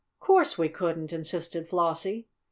[0.19, 2.25] "Course we couldn't!" insisted Flossie.